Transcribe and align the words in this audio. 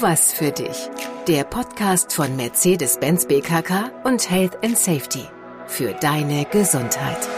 Was 0.00 0.32
für 0.32 0.50
dich. 0.50 0.90
Der 1.28 1.44
Podcast 1.44 2.12
von 2.12 2.34
Mercedes-Benz 2.36 3.26
BKK 3.26 3.92
und 4.02 4.28
Health 4.28 4.58
and 4.64 4.76
Safety. 4.76 5.24
Für 5.66 5.92
deine 5.94 6.44
Gesundheit. 6.46 7.28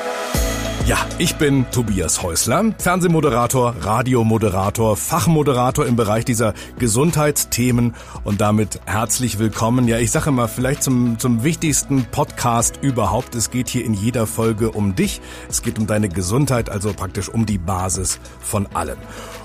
Ja, 0.87 0.99
ich 1.19 1.35
bin 1.35 1.67
Tobias 1.72 2.22
Häusler, 2.22 2.72
Fernsehmoderator, 2.79 3.75
Radiomoderator, 3.81 4.97
Fachmoderator 4.97 5.85
im 5.85 5.97
Bereich 5.97 6.24
dieser 6.24 6.54
Gesundheitsthemen 6.78 7.97
und 8.22 8.40
damit 8.40 8.78
herzlich 8.87 9.41
willkommen. 9.41 9.88
Ja, 9.88 9.99
ich 9.99 10.13
sage 10.13 10.31
mal 10.31 10.46
vielleicht 10.46 10.85
zum, 10.85 11.19
zum 11.19 11.42
wichtigsten 11.42 12.04
Podcast 12.13 12.78
überhaupt. 12.83 13.35
Es 13.35 13.51
geht 13.51 13.69
hier 13.69 13.85
in 13.85 13.95
jeder 13.95 14.28
Folge 14.28 14.71
um 14.71 14.95
dich. 14.95 15.21
Es 15.51 15.63
geht 15.63 15.81
um 15.81 15.88
deine 15.88 16.09
Gesundheit, 16.09 16.70
also 16.70 16.92
praktisch 16.92 17.28
um 17.30 17.46
die 17.46 17.59
Basis 17.59 18.20
von 18.38 18.68
allem. 18.73 18.98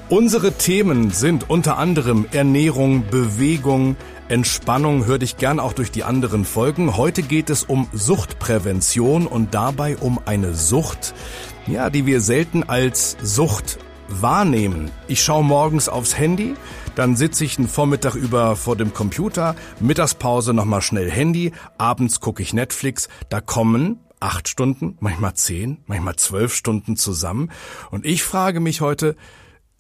Unsere 0.10 0.52
Themen 0.52 1.10
sind 1.10 1.50
unter 1.50 1.80
anderem 1.80 2.28
Ernährung, 2.32 3.06
Bewegung, 3.10 3.96
Entspannung. 4.30 5.06
Hör 5.06 5.18
dich 5.18 5.38
gern 5.38 5.60
auch 5.60 5.74
durch 5.74 5.92
die 5.92 6.04
anderen 6.04 6.46
Folgen. 6.46 6.98
Heute 6.98 7.22
geht 7.24 7.50
es 7.50 7.64
um 7.64 7.88
Suchtprävention 7.92 9.28
und 9.28 9.54
dabei 9.54 9.98
um 9.98 10.20
eine 10.26 10.54
Sucht, 10.54 11.14
ja, 11.68 11.90
die 11.90 12.06
wir 12.06 12.22
selten 12.22 12.64
als 12.64 13.18
Sucht 13.22 13.80
wahrnehmen. 14.08 14.92
Ich 15.08 15.24
schaue 15.24 15.44
morgens 15.44 15.90
aufs 15.90 16.18
Handy, 16.18 16.56
dann 16.96 17.16
sitze 17.16 17.46
ich 17.46 17.58
einen 17.58 17.68
Vormittag 17.68 18.16
über 18.16 18.56
vor 18.56 18.76
dem 18.76 18.94
Computer, 18.94 19.56
Mittagspause 19.80 20.54
nochmal 20.54 20.82
schnell 20.82 21.10
Handy, 21.10 21.54
abends 21.78 22.20
gucke 22.20 22.44
ich 22.44 22.54
Netflix, 22.54 23.08
da 23.30 23.42
kommen 23.42 24.00
acht 24.20 24.48
Stunden, 24.48 24.98
manchmal 25.00 25.34
zehn, 25.34 25.80
manchmal 25.88 26.16
zwölf 26.16 26.54
Stunden 26.54 26.96
zusammen. 26.96 27.52
Und 27.90 28.06
ich 28.06 28.24
frage 28.24 28.60
mich 28.60 28.82
heute, 28.82 29.16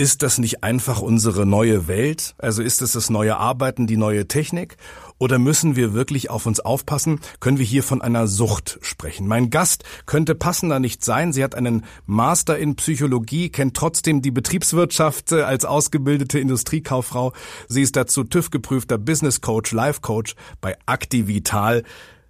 ist 0.01 0.23
das 0.23 0.39
nicht 0.39 0.63
einfach 0.63 0.99
unsere 0.99 1.45
neue 1.45 1.87
Welt? 1.87 2.33
Also 2.39 2.63
ist 2.63 2.81
es 2.81 2.93
das 2.93 3.11
neue 3.11 3.37
Arbeiten, 3.37 3.85
die 3.85 3.97
neue 3.97 4.27
Technik? 4.27 4.77
Oder 5.19 5.37
müssen 5.37 5.75
wir 5.75 5.93
wirklich 5.93 6.31
auf 6.31 6.47
uns 6.47 6.59
aufpassen? 6.59 7.19
Können 7.39 7.59
wir 7.59 7.65
hier 7.65 7.83
von 7.83 8.01
einer 8.01 8.27
Sucht 8.27 8.79
sprechen? 8.81 9.27
Mein 9.27 9.51
Gast 9.51 9.83
könnte 10.07 10.33
passender 10.33 10.79
nicht 10.79 11.05
sein. 11.05 11.33
Sie 11.33 11.43
hat 11.43 11.53
einen 11.53 11.85
Master 12.07 12.57
in 12.57 12.75
Psychologie, 12.77 13.49
kennt 13.49 13.77
trotzdem 13.77 14.23
die 14.23 14.31
Betriebswirtschaft 14.31 15.33
äh, 15.33 15.43
als 15.43 15.65
ausgebildete 15.65 16.39
Industriekauffrau. 16.39 17.33
Sie 17.67 17.83
ist 17.83 17.95
dazu 17.95 18.23
TÜV-geprüfter 18.23 18.97
Business 18.97 19.39
Coach, 19.39 19.71
Life 19.71 20.01
Coach 20.01 20.33
bei 20.61 20.77
Activital. 20.87 21.83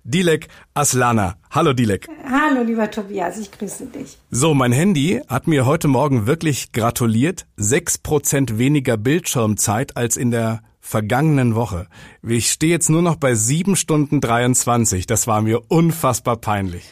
Dilek 0.03 0.47
Aslana. 0.73 1.35
Hallo 1.52 1.73
Dilek. 1.73 2.07
Hallo 2.30 2.63
lieber 2.63 2.89
Tobias, 2.89 3.38
ich 3.38 3.52
grüße 3.52 3.85
dich. 3.88 4.17
So, 4.31 4.53
mein 4.53 4.71
Handy 4.71 5.21
hat 5.27 5.47
mir 5.47 5.66
heute 5.66 5.88
Morgen 5.88 6.25
wirklich 6.25 6.71
gratuliert. 6.71 7.45
Sechs 7.55 7.97
Prozent 7.97 8.57
weniger 8.57 8.97
Bildschirmzeit 8.97 9.97
als 9.97 10.17
in 10.17 10.31
der 10.31 10.63
vergangenen 10.79 11.55
Woche. 11.55 11.88
Ich 12.27 12.52
stehe 12.52 12.72
jetzt 12.72 12.89
nur 12.89 13.02
noch 13.03 13.16
bei 13.16 13.35
sieben 13.35 13.75
Stunden 13.75 14.22
23. 14.22 15.05
Das 15.05 15.27
war 15.27 15.41
mir 15.41 15.61
unfassbar 15.69 16.38
peinlich. 16.38 16.83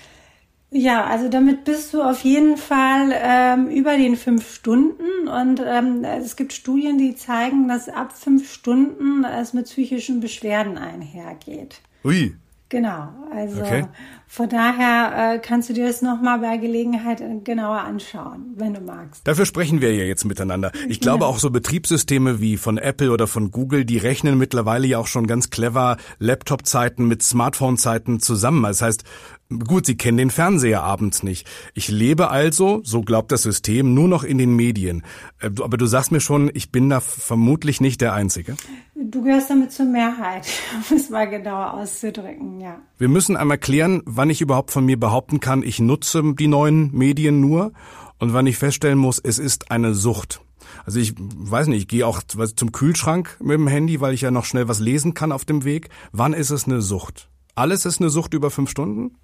Ja, 0.72 1.06
also 1.06 1.30
damit 1.30 1.64
bist 1.64 1.96
du 1.96 2.04
auf 2.04 2.24
jeden 2.24 2.56
Fall 2.56 3.12
ähm, 3.12 3.70
über 3.70 3.98
den 3.98 4.16
fünf 4.16 4.54
Stunden 4.54 5.28
und 5.28 5.60
ähm, 5.66 6.04
es 6.04 6.36
gibt 6.36 6.54
Studien, 6.54 7.00
die 7.00 7.16
zeigen, 7.16 7.68
dass 7.68 7.90
ab 7.90 8.14
fünf 8.16 8.54
Stunden 8.54 9.24
es 9.24 9.54
mit 9.54 9.66
psychischen 9.66 10.20
Beschwerden 10.20 10.78
einhergeht. 10.78 11.82
Ui, 12.04 12.36
Genau, 12.70 13.10
also 13.36 13.62
okay. 13.62 13.86
von 14.28 14.48
daher 14.48 15.34
äh, 15.34 15.40
kannst 15.40 15.70
du 15.70 15.74
dir 15.74 15.88
das 15.88 16.04
nochmal 16.04 16.38
bei 16.38 16.58
Gelegenheit 16.58 17.20
äh, 17.20 17.40
genauer 17.44 17.80
anschauen, 17.80 18.54
wenn 18.58 18.76
du 18.76 18.82
magst. 18.82 19.28
Dafür 19.28 19.48
sprechen 19.48 19.82
wir 19.82 19.96
ja 19.96 20.04
jetzt 20.04 20.24
miteinander. 20.24 20.72
Ich 20.88 21.00
glaube 21.00 21.26
auch 21.26 21.40
so 21.40 21.50
Betriebssysteme 21.50 22.40
wie 22.40 22.58
von 22.58 22.78
Apple 22.78 23.12
oder 23.12 23.26
von 23.26 23.50
Google, 23.50 23.86
die 23.86 23.98
rechnen 23.98 24.38
mittlerweile 24.38 24.86
ja 24.86 25.00
auch 25.00 25.08
schon 25.08 25.26
ganz 25.26 25.50
clever 25.50 25.98
Laptop-Zeiten 26.20 27.08
mit 27.08 27.24
Smartphone-Zeiten 27.24 28.20
zusammen. 28.20 28.62
Das 28.62 28.84
heißt, 28.84 29.04
Gut, 29.52 29.88
Sie 29.88 29.98
kennen 29.98 30.20
den 30.20 30.30
Fernseher 30.30 30.84
abends 30.84 31.24
nicht. 31.24 31.48
Ich 31.74 31.88
lebe 31.88 32.30
also, 32.30 32.82
so 32.84 33.02
glaubt 33.02 33.32
das 33.32 33.42
System, 33.42 33.96
nur 33.96 34.08
noch 34.08 34.24
in 34.24 34.38
den 34.38 34.56
Medien. 34.56 35.02
Äh, 35.40 35.50
aber 35.60 35.76
du 35.76 35.88
sagst 35.88 36.12
mir 36.12 36.20
schon, 36.20 36.52
ich 36.54 36.72
bin 36.72 36.88
da 36.88 37.00
vermutlich 37.00 37.82
nicht 37.82 38.00
der 38.02 38.14
Einzige. 38.14 38.56
Du 38.94 39.24
gehörst 39.24 39.50
damit 39.50 39.72
zur 39.72 39.88
Mehrheit, 39.88 40.46
um 40.92 40.96
es 40.96 41.10
mal 41.10 41.28
genauer 41.28 41.74
auszudrücken, 41.74 42.60
ja. 42.62 42.80
Wir 43.00 43.08
müssen 43.08 43.36
einmal 43.36 43.58
klären, 43.58 44.04
wann 44.06 44.30
ich 44.30 44.40
überhaupt 44.40 44.70
von 44.70 44.86
mir 44.86 45.00
behaupten 45.00 45.40
kann, 45.40 45.64
ich 45.64 45.80
nutze 45.80 46.22
die 46.36 46.48
neuen 46.48 46.96
Medien 46.96 47.42
nur 47.42 47.72
und 48.20 48.34
wann 48.34 48.46
ich 48.46 48.58
feststellen 48.58 49.00
muss, 49.00 49.18
es 49.18 49.40
ist 49.40 49.72
eine 49.72 49.96
Sucht. 49.96 50.42
Also 50.86 51.00
ich 51.00 51.16
weiß 51.18 51.70
nicht, 51.70 51.80
ich 51.80 51.88
gehe 51.88 52.06
auch 52.06 52.22
zum 52.22 52.72
Kühlschrank 52.72 53.36
mit 53.42 53.56
dem 53.56 53.68
Handy, 53.68 54.00
weil 54.00 54.14
ich 54.14 54.22
ja 54.22 54.30
noch 54.30 54.46
schnell 54.46 54.68
was 54.68 54.80
lesen 54.80 55.16
kann 55.16 55.32
auf 55.32 55.44
dem 55.44 55.64
Weg. 55.64 55.90
Wann 56.12 56.34
ist 56.34 56.52
es 56.52 56.66
eine 56.66 56.84
Sucht? 56.84 57.30
Alles 57.56 57.88
ist 57.88 58.00
eine 58.00 58.12
Sucht 58.12 58.36
über 58.36 58.52
fünf 58.52 58.70
Stunden? 58.70 59.16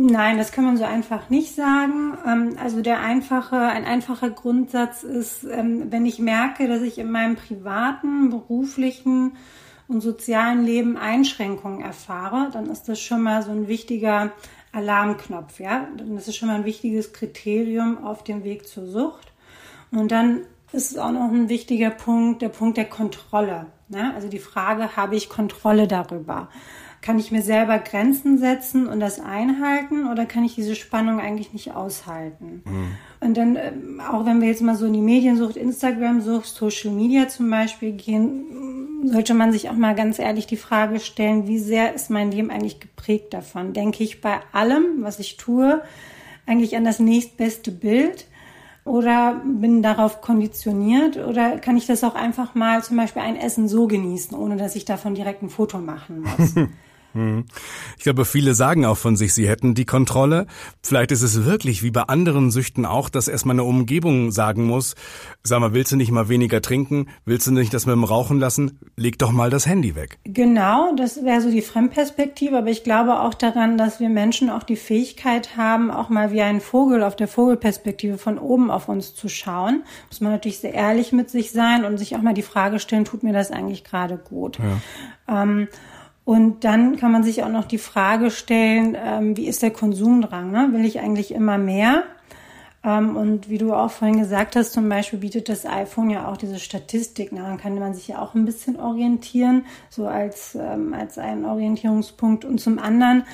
Nein, 0.00 0.38
das 0.38 0.52
kann 0.52 0.64
man 0.64 0.76
so 0.76 0.84
einfach 0.84 1.28
nicht 1.28 1.56
sagen. 1.56 2.16
Ähm, 2.24 2.56
also 2.62 2.82
der 2.82 3.00
einfache, 3.00 3.56
ein 3.56 3.84
einfacher 3.84 4.30
Grundsatz 4.30 5.02
ist, 5.02 5.42
ähm, 5.42 5.90
wenn 5.90 6.06
ich 6.06 6.20
merke, 6.20 6.68
dass 6.68 6.82
ich 6.82 6.98
in 6.98 7.10
meinem 7.10 7.34
privaten, 7.34 8.30
beruflichen 8.30 9.32
und 9.88 10.00
sozialen 10.00 10.64
Leben 10.64 10.96
Einschränkungen 10.96 11.80
erfahre, 11.80 12.48
dann 12.52 12.66
ist 12.70 12.88
das 12.88 13.00
schon 13.00 13.22
mal 13.22 13.42
so 13.42 13.50
ein 13.50 13.66
wichtiger 13.66 14.30
Alarmknopf, 14.70 15.58
ja. 15.58 15.88
Dann 15.96 16.16
ist 16.16 16.32
schon 16.36 16.46
mal 16.46 16.54
ein 16.54 16.64
wichtiges 16.64 17.12
Kriterium 17.12 18.04
auf 18.04 18.22
dem 18.22 18.44
Weg 18.44 18.68
zur 18.68 18.86
Sucht. 18.86 19.32
Und 19.90 20.12
dann 20.12 20.42
ist 20.70 20.92
es 20.92 20.98
auch 20.98 21.10
noch 21.10 21.32
ein 21.32 21.48
wichtiger 21.48 21.90
Punkt, 21.90 22.40
der 22.42 22.50
Punkt 22.50 22.76
der 22.76 22.88
Kontrolle. 22.88 23.66
Ne? 23.88 24.14
Also 24.14 24.28
die 24.28 24.38
Frage, 24.38 24.94
habe 24.94 25.16
ich 25.16 25.28
Kontrolle 25.28 25.88
darüber? 25.88 26.50
Kann 27.00 27.18
ich 27.18 27.30
mir 27.30 27.42
selber 27.42 27.78
Grenzen 27.78 28.38
setzen 28.38 28.86
und 28.86 28.98
das 28.98 29.20
einhalten 29.20 30.08
oder 30.08 30.26
kann 30.26 30.44
ich 30.44 30.56
diese 30.56 30.74
Spannung 30.74 31.20
eigentlich 31.20 31.52
nicht 31.52 31.74
aushalten? 31.74 32.62
Mhm. 32.64 32.96
Und 33.20 33.36
dann, 33.36 33.56
ähm, 33.56 34.00
auch 34.00 34.26
wenn 34.26 34.40
wir 34.40 34.48
jetzt 34.48 34.62
mal 34.62 34.74
so 34.74 34.86
in 34.86 34.92
die 34.92 35.00
Mediensucht, 35.00 35.56
Instagram-Sucht, 35.56 36.46
Social 36.46 36.90
Media 36.90 37.28
zum 37.28 37.50
Beispiel 37.50 37.92
gehen, 37.92 38.98
sollte 39.04 39.34
man 39.34 39.52
sich 39.52 39.70
auch 39.70 39.76
mal 39.76 39.94
ganz 39.94 40.18
ehrlich 40.18 40.46
die 40.46 40.56
Frage 40.56 40.98
stellen, 40.98 41.46
wie 41.46 41.58
sehr 41.58 41.94
ist 41.94 42.10
mein 42.10 42.32
Leben 42.32 42.50
eigentlich 42.50 42.80
geprägt 42.80 43.32
davon? 43.32 43.72
Denke 43.72 44.02
ich 44.02 44.20
bei 44.20 44.40
allem, 44.52 45.02
was 45.02 45.20
ich 45.20 45.36
tue, 45.36 45.82
eigentlich 46.46 46.76
an 46.76 46.84
das 46.84 46.98
nächstbeste 46.98 47.70
Bild? 47.70 48.26
Oder 48.84 49.42
bin 49.44 49.82
darauf 49.82 50.22
konditioniert? 50.22 51.18
Oder 51.18 51.58
kann 51.58 51.76
ich 51.76 51.86
das 51.86 52.02
auch 52.02 52.14
einfach 52.14 52.54
mal 52.54 52.82
zum 52.82 52.96
Beispiel 52.96 53.20
ein 53.20 53.36
Essen 53.36 53.68
so 53.68 53.86
genießen, 53.86 54.36
ohne 54.36 54.56
dass 54.56 54.76
ich 54.76 54.86
davon 54.86 55.14
direkt 55.14 55.42
ein 55.42 55.50
Foto 55.50 55.78
machen 55.78 56.22
muss? 56.22 56.54
Hm. 57.14 57.46
Ich 57.96 58.04
glaube, 58.04 58.24
viele 58.24 58.54
sagen 58.54 58.84
auch 58.84 58.96
von 58.96 59.16
sich, 59.16 59.32
sie 59.32 59.48
hätten 59.48 59.74
die 59.74 59.86
Kontrolle. 59.86 60.46
Vielleicht 60.82 61.10
ist 61.10 61.22
es 61.22 61.44
wirklich 61.44 61.82
wie 61.82 61.90
bei 61.90 62.02
anderen 62.02 62.50
Süchten 62.50 62.84
auch, 62.84 63.08
dass 63.08 63.28
erstmal 63.28 63.54
eine 63.54 63.64
Umgebung 63.64 64.30
sagen 64.30 64.66
muss, 64.66 64.94
sag 65.42 65.60
mal, 65.60 65.72
willst 65.72 65.92
du 65.92 65.96
nicht 65.96 66.10
mal 66.10 66.28
weniger 66.28 66.60
trinken? 66.60 67.08
Willst 67.24 67.46
du 67.46 67.52
nicht 67.52 67.72
das 67.72 67.86
mit 67.86 67.94
dem 67.94 68.04
Rauchen 68.04 68.38
lassen? 68.38 68.78
Leg 68.96 69.18
doch 69.18 69.32
mal 69.32 69.50
das 69.50 69.66
Handy 69.66 69.94
weg. 69.94 70.18
Genau, 70.24 70.94
das 70.96 71.24
wäre 71.24 71.40
so 71.40 71.50
die 71.50 71.62
Fremdperspektive, 71.62 72.58
aber 72.58 72.68
ich 72.68 72.84
glaube 72.84 73.20
auch 73.20 73.34
daran, 73.34 73.78
dass 73.78 74.00
wir 74.00 74.10
Menschen 74.10 74.50
auch 74.50 74.62
die 74.62 74.76
Fähigkeit 74.76 75.56
haben, 75.56 75.90
auch 75.90 76.10
mal 76.10 76.32
wie 76.32 76.42
ein 76.42 76.60
Vogel 76.60 77.02
auf 77.02 77.16
der 77.16 77.28
Vogelperspektive 77.28 78.18
von 78.18 78.38
oben 78.38 78.70
auf 78.70 78.88
uns 78.88 79.14
zu 79.14 79.28
schauen. 79.28 79.82
Muss 80.08 80.20
man 80.20 80.32
natürlich 80.32 80.58
sehr 80.58 80.74
ehrlich 80.74 81.12
mit 81.12 81.30
sich 81.30 81.52
sein 81.52 81.84
und 81.84 81.96
sich 81.98 82.16
auch 82.16 82.22
mal 82.22 82.34
die 82.34 82.42
Frage 82.42 82.78
stellen, 82.78 83.04
tut 83.04 83.22
mir 83.22 83.32
das 83.32 83.50
eigentlich 83.50 83.84
gerade 83.84 84.18
gut? 84.18 84.58
Ja. 84.58 85.42
Ähm, 85.42 85.68
und 86.28 86.62
dann 86.62 86.98
kann 86.98 87.10
man 87.10 87.22
sich 87.22 87.42
auch 87.42 87.48
noch 87.48 87.64
die 87.64 87.78
Frage 87.78 88.30
stellen, 88.30 88.94
ähm, 89.02 89.34
wie 89.38 89.46
ist 89.46 89.62
der 89.62 89.70
Konsumdrang? 89.70 90.50
Ne? 90.50 90.68
Will 90.72 90.84
ich 90.84 91.00
eigentlich 91.00 91.32
immer 91.32 91.56
mehr? 91.56 92.02
Ähm, 92.84 93.16
und 93.16 93.48
wie 93.48 93.56
du 93.56 93.72
auch 93.72 93.90
vorhin 93.90 94.18
gesagt 94.18 94.54
hast, 94.54 94.74
zum 94.74 94.90
Beispiel 94.90 95.20
bietet 95.20 95.48
das 95.48 95.64
iPhone 95.64 96.10
ja 96.10 96.28
auch 96.28 96.36
diese 96.36 96.58
Statistik. 96.58 97.30
Daran 97.34 97.56
kann 97.56 97.78
man 97.78 97.94
sich 97.94 98.08
ja 98.08 98.20
auch 98.20 98.34
ein 98.34 98.44
bisschen 98.44 98.78
orientieren, 98.78 99.64
so 99.88 100.06
als, 100.06 100.54
ähm, 100.54 100.92
als 100.92 101.16
einen 101.16 101.46
Orientierungspunkt. 101.46 102.44
Und 102.44 102.60
zum 102.60 102.78
anderen 102.78 103.24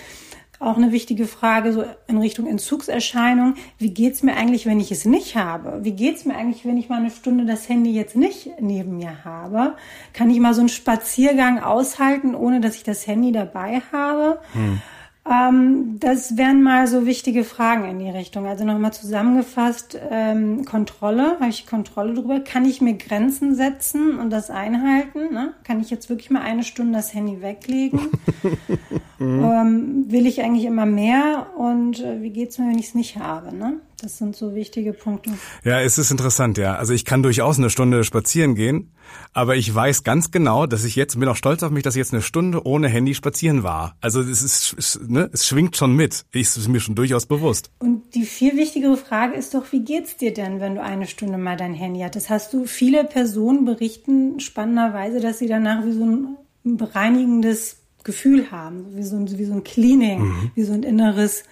auch 0.65 0.77
eine 0.77 0.93
wichtige 0.93 1.27
Frage 1.27 1.73
so 1.73 1.85
in 2.07 2.19
Richtung 2.19 2.47
Entzugserscheinung. 2.47 3.55
Wie 3.79 3.91
geht's 3.91 4.23
mir 4.23 4.37
eigentlich, 4.37 4.67
wenn 4.67 4.81
ich 4.81 4.91
es 4.91 5.05
nicht 5.05 5.37
habe? 5.37 5.81
Wie 5.83 5.93
geht's 5.93 6.25
mir 6.25 6.37
eigentlich, 6.37 6.65
wenn 6.65 6.77
ich 6.77 6.89
mal 6.89 7.01
eine 7.01 7.11
Stunde 7.11 7.45
das 7.45 7.69
Handy 7.69 7.93
jetzt 7.93 8.17
nicht 8.17 8.51
neben 8.61 8.97
mir 8.97 9.25
habe? 9.25 9.75
Kann 10.13 10.31
ich 10.31 10.41
mal 10.41 10.55
so 10.55 10.61
einen 10.61 10.69
Spaziergang 10.69 11.61
aushalten, 11.61 12.35
ohne 12.35 12.61
dass 12.61 12.77
ich 12.77 12.85
das 12.85 13.07
Handy 13.07 13.33
dabei 13.33 13.83
habe? 13.93 14.41
Hm. 14.53 14.81
Ähm, 15.27 15.97
das 16.01 16.37
wären 16.37 16.63
mal 16.63 16.87
so 16.87 17.07
wichtige 17.07 17.45
Fragen 17.45 17.89
in 17.89 17.99
die 17.99 18.11
Richtung. 18.11 18.47
Also 18.47 18.65
nochmal 18.65 18.93
zusammengefasst, 18.93 19.99
ähm, 20.11 20.65
Kontrolle, 20.67 21.37
habe 21.41 21.49
ich 21.49 21.67
Kontrolle 21.67 22.13
drüber? 22.15 22.41
Kann 22.41 22.67
ich 22.67 22.83
mir 22.83 22.95
Grenzen 22.95 23.55
setzen 23.55 24.19
und 24.19 24.31
das 24.31 24.51
einhalten? 24.51 25.33
Ne? 25.33 25.55
Kann 25.65 25.81
ich 25.81 25.89
jetzt 25.91 26.11
wirklich 26.11 26.31
mal 26.31 26.43
eine 26.43 26.63
Stunde 26.63 26.93
das 26.99 27.15
Handy 27.15 27.41
weglegen? 27.41 28.01
mhm. 29.25 29.45
ähm, 29.45 30.05
will 30.09 30.27
ich 30.27 30.43
eigentlich 30.43 30.65
immer 30.65 30.87
mehr? 30.87 31.49
Und 31.57 32.01
äh, 32.01 32.23
wie 32.23 32.31
geht's 32.31 32.59
mir, 32.59 32.69
wenn 32.69 32.79
ich 32.79 32.89
es 32.89 32.95
nicht 32.95 33.17
habe? 33.17 33.55
Ne? 33.55 33.81
Das 34.01 34.19
sind 34.19 34.37
so 34.37 34.55
wichtige 34.55 34.93
Punkte. 34.93 35.31
Ja, 35.65 35.81
es 35.81 35.99
ist 35.99 36.11
interessant, 36.11 36.59
ja. 36.59 36.77
Also 36.77 36.93
ich 36.93 37.05
kann 37.05 37.23
durchaus 37.23 37.59
eine 37.59 37.71
Stunde 37.71 38.05
spazieren 38.05 38.55
gehen, 38.55 38.93
aber 39.33 39.57
ich 39.57 39.75
weiß 39.75 40.05
ganz 40.05 40.31
genau, 40.31 40.67
dass 40.67 40.85
ich 40.85 40.97
jetzt, 40.97 41.19
bin 41.19 41.29
auch 41.29 41.37
stolz 41.37 41.63
auf 41.63 41.71
mich, 41.71 41.83
dass 41.83 41.95
ich 41.95 42.01
jetzt 42.01 42.13
eine 42.13 42.23
Stunde 42.23 42.67
ohne 42.67 42.89
Handy 42.89 43.15
spazieren 43.15 43.63
war. 43.63 43.97
Also 44.01 44.21
es 44.21 44.43
ist, 44.43 45.01
ne, 45.09 45.31
es 45.33 45.47
schwingt 45.47 45.77
schon 45.77 45.95
mit. 45.97 46.27
Ich 46.33 46.43
ist 46.43 46.69
mir 46.69 46.81
schon 46.81 46.95
durchaus 46.95 47.27
bewusst. 47.27 47.71
Und 47.79 48.15
die 48.15 48.25
viel 48.25 48.57
wichtigere 48.57 48.97
Frage 48.97 49.35
ist 49.35 49.55
doch, 49.55 49.73
wie 49.73 49.85
geht's 49.85 50.17
dir 50.17 50.35
denn, 50.35 50.61
wenn 50.61 50.75
du 50.75 50.83
eine 50.83 51.07
Stunde 51.07 51.39
mal 51.39 51.57
dein 51.57 51.75
Handy 51.75 52.01
hattest? 52.01 52.31
Hast 52.31 52.53
du 52.53 52.67
viele 52.67 53.05
Personen 53.05 53.65
berichten 53.65 54.41
spannenderweise, 54.41 55.21
dass 55.21 55.39
sie 55.39 55.49
danach 55.49 55.85
wie 55.85 55.93
so 55.93 56.05
ein 56.05 56.37
bereinigendes 56.65 57.84
Gefühl 58.05 58.51
haben, 58.51 58.97
wie 58.97 59.03
so 59.03 59.17
ein, 59.17 59.39
wie 59.39 59.45
so 59.45 59.55
ein 59.55 59.65
Cleaning, 59.65 60.21
mhm. 60.21 60.51
wie 60.55 60.63
so 60.63 60.73
ein 60.73 60.83
inneres 60.83 61.45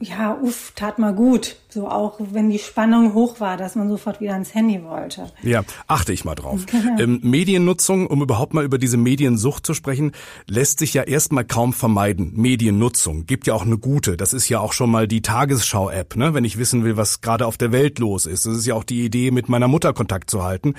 ja, 0.00 0.36
uff, 0.42 0.72
tat 0.74 0.98
mal 0.98 1.14
gut. 1.14 1.56
So 1.68 1.88
auch 1.88 2.18
wenn 2.18 2.50
die 2.50 2.58
Spannung 2.58 3.14
hoch 3.14 3.38
war, 3.38 3.56
dass 3.56 3.76
man 3.76 3.88
sofort 3.88 4.20
wieder 4.20 4.32
ans 4.32 4.52
Handy 4.52 4.82
wollte. 4.82 5.30
Ja, 5.42 5.62
achte 5.86 6.12
ich 6.12 6.24
mal 6.24 6.34
drauf. 6.34 6.66
Genau. 6.66 6.84
Ähm, 7.04 7.20
Mediennutzung, 7.22 8.06
um 8.06 8.22
überhaupt 8.22 8.54
mal 8.54 8.64
über 8.64 8.78
diese 8.78 8.96
Mediensucht 8.96 9.66
zu 9.66 9.74
sprechen, 9.74 10.12
lässt 10.46 10.78
sich 10.78 10.94
ja 10.94 11.02
erstmal 11.02 11.44
kaum 11.44 11.72
vermeiden. 11.72 12.32
Mediennutzung 12.34 13.26
gibt 13.26 13.46
ja 13.46 13.54
auch 13.54 13.62
eine 13.62 13.78
gute. 13.78 14.16
Das 14.16 14.32
ist 14.32 14.48
ja 14.48 14.60
auch 14.60 14.72
schon 14.72 14.90
mal 14.90 15.08
die 15.08 15.22
Tagesschau-App, 15.22 16.14
ne? 16.16 16.34
wenn 16.34 16.44
ich 16.44 16.56
wissen 16.56 16.84
will, 16.84 16.96
was 16.96 17.20
gerade 17.20 17.46
auf 17.46 17.56
der 17.56 17.72
Welt 17.72 17.98
los 17.98 18.26
ist. 18.26 18.46
Das 18.46 18.56
ist 18.56 18.66
ja 18.66 18.74
auch 18.74 18.84
die 18.84 19.04
Idee, 19.04 19.32
mit 19.32 19.48
meiner 19.48 19.66
Mutter 19.66 19.92
Kontakt 19.92 20.30
zu 20.30 20.44
halten. 20.44 20.74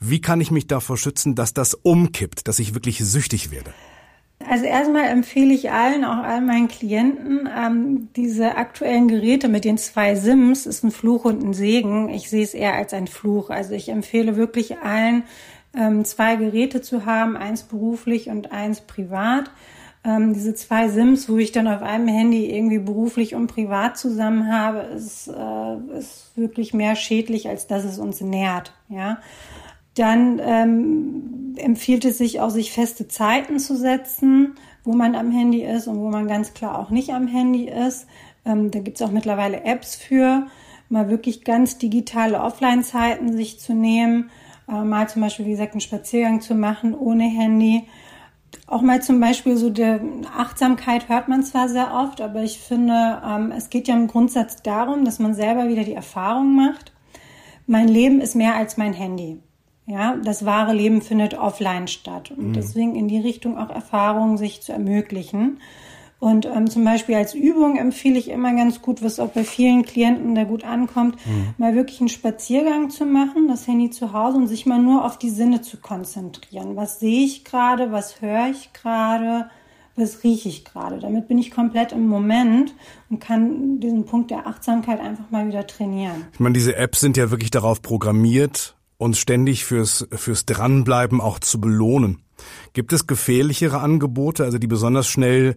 Wie 0.00 0.20
kann 0.20 0.40
ich 0.40 0.50
mich 0.50 0.66
davor 0.66 0.96
schützen, 0.96 1.34
dass 1.34 1.52
das 1.52 1.74
umkippt, 1.74 2.48
dass 2.48 2.58
ich 2.58 2.74
wirklich 2.74 2.98
süchtig 2.98 3.50
werde? 3.50 3.72
Also 4.46 4.66
erstmal 4.66 5.06
empfehle 5.06 5.52
ich 5.52 5.70
allen, 5.72 6.04
auch 6.04 6.22
all 6.22 6.40
meinen 6.40 6.68
Klienten, 6.68 7.48
ähm, 7.54 8.08
diese 8.14 8.56
aktuellen 8.56 9.08
Geräte 9.08 9.48
mit 9.48 9.64
den 9.64 9.78
zwei 9.78 10.14
SIMs 10.14 10.64
ist 10.64 10.84
ein 10.84 10.92
Fluch 10.92 11.24
und 11.24 11.42
ein 11.42 11.54
Segen. 11.54 12.08
Ich 12.08 12.30
sehe 12.30 12.44
es 12.44 12.54
eher 12.54 12.74
als 12.74 12.94
ein 12.94 13.08
Fluch. 13.08 13.50
Also 13.50 13.74
ich 13.74 13.88
empfehle 13.88 14.36
wirklich 14.36 14.78
allen, 14.78 15.24
ähm, 15.74 16.04
zwei 16.04 16.36
Geräte 16.36 16.82
zu 16.82 17.04
haben, 17.04 17.36
eins 17.36 17.64
beruflich 17.64 18.28
und 18.28 18.52
eins 18.52 18.80
privat. 18.80 19.50
Ähm, 20.04 20.32
diese 20.32 20.54
zwei 20.54 20.88
SIMs, 20.88 21.28
wo 21.28 21.36
ich 21.38 21.50
dann 21.50 21.66
auf 21.66 21.82
einem 21.82 22.06
Handy 22.06 22.48
irgendwie 22.54 22.78
beruflich 22.78 23.34
und 23.34 23.48
privat 23.48 23.98
zusammen 23.98 24.50
habe, 24.50 24.78
ist, 24.94 25.28
äh, 25.28 25.98
ist 25.98 26.30
wirklich 26.36 26.72
mehr 26.72 26.94
schädlich, 26.94 27.48
als 27.48 27.66
dass 27.66 27.84
es 27.84 27.98
uns 27.98 28.20
nährt. 28.20 28.72
Ja. 28.88 29.18
Dann 29.98 30.40
ähm, 30.42 31.54
empfiehlt 31.56 32.04
es 32.04 32.18
sich 32.18 32.40
auch, 32.40 32.50
sich 32.50 32.72
feste 32.72 33.08
Zeiten 33.08 33.58
zu 33.58 33.76
setzen, 33.76 34.54
wo 34.84 34.92
man 34.92 35.16
am 35.16 35.32
Handy 35.32 35.62
ist 35.62 35.88
und 35.88 35.98
wo 35.98 36.08
man 36.08 36.28
ganz 36.28 36.54
klar 36.54 36.78
auch 36.78 36.90
nicht 36.90 37.10
am 37.10 37.26
Handy 37.26 37.68
ist. 37.68 38.06
Ähm, 38.44 38.70
da 38.70 38.78
gibt 38.78 39.00
es 39.00 39.06
auch 39.06 39.10
mittlerweile 39.10 39.64
Apps 39.64 39.96
für, 39.96 40.46
mal 40.88 41.10
wirklich 41.10 41.44
ganz 41.44 41.78
digitale 41.78 42.40
Offline-Zeiten 42.40 43.32
sich 43.32 43.58
zu 43.58 43.74
nehmen, 43.74 44.30
äh, 44.68 44.84
mal 44.84 45.08
zum 45.08 45.22
Beispiel, 45.22 45.46
wie 45.46 45.50
gesagt, 45.50 45.72
einen 45.72 45.80
Spaziergang 45.80 46.40
zu 46.40 46.54
machen 46.54 46.94
ohne 46.94 47.24
Handy. 47.24 47.88
Auch 48.66 48.82
mal 48.82 49.02
zum 49.02 49.18
Beispiel 49.18 49.56
so 49.56 49.68
der 49.68 50.00
Achtsamkeit 50.36 51.08
hört 51.08 51.28
man 51.28 51.42
zwar 51.42 51.68
sehr 51.68 51.92
oft, 51.92 52.20
aber 52.20 52.42
ich 52.42 52.58
finde, 52.58 53.20
ähm, 53.26 53.50
es 53.50 53.68
geht 53.68 53.88
ja 53.88 53.96
im 53.96 54.06
Grundsatz 54.06 54.62
darum, 54.62 55.04
dass 55.04 55.18
man 55.18 55.34
selber 55.34 55.68
wieder 55.68 55.82
die 55.82 55.94
Erfahrung 55.94 56.54
macht. 56.54 56.92
Mein 57.66 57.88
Leben 57.88 58.20
ist 58.20 58.36
mehr 58.36 58.54
als 58.54 58.76
mein 58.76 58.92
Handy. 58.92 59.40
Ja, 59.88 60.16
das 60.22 60.44
wahre 60.44 60.74
Leben 60.74 61.00
findet 61.00 61.32
offline 61.32 61.88
statt. 61.88 62.30
Und 62.30 62.48
mhm. 62.48 62.52
deswegen 62.52 62.94
in 62.94 63.08
die 63.08 63.18
Richtung 63.18 63.56
auch 63.56 63.70
Erfahrungen 63.70 64.36
sich 64.36 64.60
zu 64.60 64.72
ermöglichen. 64.72 65.60
Und 66.20 66.46
ähm, 66.46 66.68
zum 66.68 66.84
Beispiel 66.84 67.14
als 67.14 67.32
Übung 67.32 67.76
empfehle 67.76 68.18
ich 68.18 68.28
immer 68.28 68.54
ganz 68.54 68.82
gut, 68.82 69.02
was 69.02 69.18
auch 69.18 69.30
bei 69.30 69.44
vielen 69.44 69.84
Klienten 69.84 70.34
da 70.34 70.44
gut 70.44 70.64
ankommt, 70.64 71.14
mhm. 71.26 71.54
mal 71.58 71.74
wirklich 71.74 72.00
einen 72.00 72.08
Spaziergang 72.08 72.90
zu 72.90 73.06
machen, 73.06 73.48
das 73.48 73.66
Handy 73.66 73.88
zu 73.88 74.12
Hause 74.12 74.36
und 74.36 74.48
sich 74.48 74.66
mal 74.66 74.80
nur 74.80 75.04
auf 75.04 75.16
die 75.16 75.30
Sinne 75.30 75.62
zu 75.62 75.78
konzentrieren. 75.78 76.76
Was 76.76 77.00
sehe 77.00 77.24
ich 77.24 77.44
gerade, 77.44 77.90
was 77.92 78.20
höre 78.20 78.48
ich 78.50 78.72
gerade, 78.72 79.48
was 79.98 80.22
rieche 80.22 80.48
ich 80.48 80.64
gerade. 80.64 80.98
Damit 80.98 81.28
bin 81.28 81.38
ich 81.38 81.50
komplett 81.50 81.92
im 81.92 82.08
Moment 82.08 82.74
und 83.10 83.20
kann 83.20 83.80
diesen 83.80 84.04
Punkt 84.04 84.30
der 84.30 84.46
Achtsamkeit 84.46 85.00
einfach 85.00 85.30
mal 85.30 85.46
wieder 85.46 85.66
trainieren. 85.66 86.26
Ich 86.32 86.40
meine, 86.40 86.54
diese 86.54 86.76
Apps 86.76 87.00
sind 87.00 87.16
ja 87.16 87.30
wirklich 87.30 87.50
darauf 87.50 87.82
programmiert, 87.82 88.76
uns 88.98 89.18
ständig 89.18 89.64
fürs, 89.64 90.06
fürs 90.12 90.44
Dranbleiben 90.44 91.20
auch 91.20 91.38
zu 91.38 91.60
belohnen. 91.60 92.22
Gibt 92.72 92.92
es 92.92 93.06
gefährlichere 93.06 93.78
Angebote, 93.80 94.44
also 94.44 94.58
die 94.58 94.66
besonders 94.66 95.08
schnell 95.08 95.56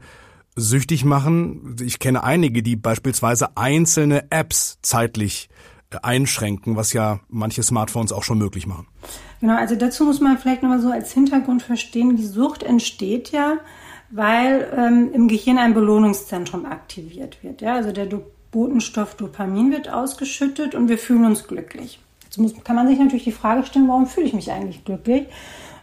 süchtig 0.55 1.03
machen? 1.03 1.75
Ich 1.81 1.99
kenne 1.99 2.23
einige, 2.23 2.63
die 2.63 2.75
beispielsweise 2.75 3.57
einzelne 3.57 4.31
Apps 4.31 4.79
zeitlich 4.81 5.49
äh, 5.89 5.97
einschränken, 6.01 6.75
was 6.75 6.93
ja 6.93 7.19
manche 7.29 7.63
Smartphones 7.63 8.11
auch 8.11 8.23
schon 8.23 8.37
möglich 8.37 8.67
machen. 8.67 8.87
Genau, 9.41 9.57
also 9.57 9.75
dazu 9.75 10.05
muss 10.05 10.21
man 10.21 10.37
vielleicht 10.37 10.61
nochmal 10.61 10.81
so 10.81 10.91
als 10.91 11.11
Hintergrund 11.11 11.63
verstehen, 11.63 12.15
die 12.15 12.25
Sucht 12.25 12.63
entsteht 12.63 13.31
ja, 13.31 13.57
weil 14.11 14.71
ähm, 14.75 15.09
im 15.13 15.27
Gehirn 15.27 15.57
ein 15.57 15.73
Belohnungszentrum 15.73 16.65
aktiviert 16.65 17.43
wird. 17.43 17.61
Ja? 17.61 17.75
Also 17.75 17.91
der 17.91 18.07
Botenstoff 18.51 19.15
Dopamin 19.15 19.71
wird 19.71 19.89
ausgeschüttet 19.89 20.75
und 20.75 20.89
wir 20.89 20.97
fühlen 20.97 21.25
uns 21.25 21.47
glücklich. 21.47 21.99
Jetzt 22.31 22.37
muss, 22.37 22.63
kann 22.63 22.77
man 22.77 22.87
sich 22.87 22.97
natürlich 22.97 23.25
die 23.25 23.33
Frage 23.33 23.65
stellen, 23.65 23.89
warum 23.89 24.05
fühle 24.05 24.27
ich 24.27 24.33
mich 24.33 24.49
eigentlich 24.49 24.85
glücklich? 24.85 25.27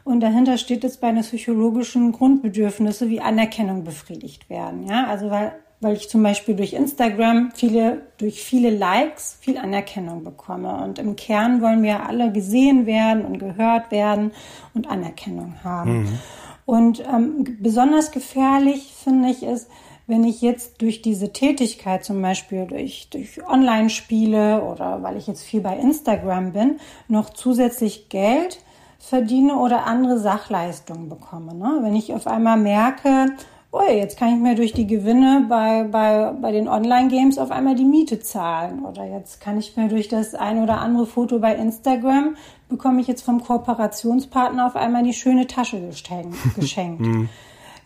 Und 0.02 0.20
dahinter 0.20 0.56
steht 0.56 0.82
jetzt 0.82 1.02
bei 1.02 1.12
den 1.12 1.20
psychologischen 1.20 2.10
Grundbedürfnisse 2.12 3.10
wie 3.10 3.20
Anerkennung 3.20 3.84
befriedigt 3.84 4.48
werden. 4.48 4.86
Ja, 4.88 5.06
also 5.08 5.28
weil, 5.28 5.52
weil 5.82 5.94
ich 5.94 6.08
zum 6.08 6.22
Beispiel 6.22 6.56
durch 6.56 6.72
Instagram 6.72 7.50
viele, 7.54 8.00
durch 8.16 8.42
viele 8.42 8.70
Likes 8.70 9.36
viel 9.42 9.58
Anerkennung 9.58 10.24
bekomme. 10.24 10.82
Und 10.82 10.98
im 10.98 11.16
Kern 11.16 11.60
wollen 11.60 11.82
wir 11.82 12.06
alle 12.06 12.32
gesehen 12.32 12.86
werden 12.86 13.26
und 13.26 13.38
gehört 13.38 13.90
werden 13.90 14.30
und 14.72 14.88
Anerkennung 14.88 15.56
haben. 15.62 16.04
Mhm. 16.04 16.18
Und 16.64 17.00
ähm, 17.00 17.58
besonders 17.60 18.10
gefährlich 18.10 18.94
finde 19.04 19.28
ich 19.28 19.42
es, 19.42 19.68
wenn 20.08 20.24
ich 20.24 20.40
jetzt 20.40 20.80
durch 20.80 21.02
diese 21.02 21.32
Tätigkeit, 21.34 22.02
zum 22.02 22.20
Beispiel 22.20 22.66
durch, 22.66 23.08
durch 23.10 23.46
Online-Spiele 23.46 24.64
oder 24.64 25.02
weil 25.02 25.18
ich 25.18 25.26
jetzt 25.26 25.42
viel 25.42 25.60
bei 25.60 25.76
Instagram 25.76 26.52
bin, 26.52 26.80
noch 27.08 27.30
zusätzlich 27.30 28.08
Geld 28.08 28.58
verdiene 28.98 29.56
oder 29.56 29.86
andere 29.86 30.18
Sachleistungen 30.18 31.10
bekomme. 31.10 31.54
Ne? 31.54 31.80
Wenn 31.82 31.94
ich 31.94 32.14
auf 32.14 32.26
einmal 32.26 32.56
merke, 32.56 33.32
oh, 33.70 33.82
jetzt 33.86 34.18
kann 34.18 34.34
ich 34.34 34.40
mir 34.40 34.54
durch 34.54 34.72
die 34.72 34.86
Gewinne 34.86 35.44
bei, 35.46 35.84
bei, 35.84 36.32
bei 36.40 36.52
den 36.52 36.68
Online-Games 36.68 37.36
auf 37.36 37.50
einmal 37.50 37.74
die 37.74 37.84
Miete 37.84 38.18
zahlen. 38.18 38.86
Oder 38.86 39.04
jetzt 39.04 39.42
kann 39.42 39.58
ich 39.58 39.76
mir 39.76 39.88
durch 39.88 40.08
das 40.08 40.34
ein 40.34 40.62
oder 40.62 40.80
andere 40.80 41.04
Foto 41.04 41.38
bei 41.38 41.54
Instagram, 41.54 42.34
bekomme 42.70 43.02
ich 43.02 43.08
jetzt 43.08 43.22
vom 43.22 43.42
Kooperationspartner 43.44 44.66
auf 44.66 44.74
einmal 44.74 45.02
die 45.02 45.12
schöne 45.12 45.46
Tasche 45.46 45.80
geschenkt. 46.56 47.00
Mhm. 47.00 47.28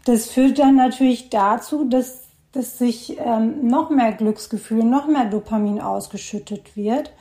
Das 0.05 0.31
führt 0.31 0.59
dann 0.59 0.77
natürlich 0.77 1.31
dazu, 1.31 1.89
dass, 1.89 2.23
dass 2.53 2.79
sich 2.79 3.17
ähm, 3.19 3.69
noch 3.69 3.91
mehr 3.91 4.13
Glücksgefühl, 4.13 4.85
noch 4.85 5.07
mehr 5.07 5.27
Dopamin 5.27 5.81
ausgeschüttet 5.81 6.77
wird. 6.77 7.13